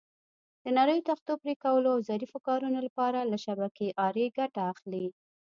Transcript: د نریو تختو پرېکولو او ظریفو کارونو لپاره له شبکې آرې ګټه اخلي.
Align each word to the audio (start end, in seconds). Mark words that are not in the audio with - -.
د 0.63 0.65
نریو 0.77 1.05
تختو 1.09 1.31
پرېکولو 1.43 1.89
او 1.95 1.99
ظریفو 2.09 2.37
کارونو 2.47 2.79
لپاره 2.87 3.19
له 3.31 3.37
شبکې 3.45 3.87
آرې 4.05 4.25
ګټه 4.37 4.61
اخلي. 4.73 5.05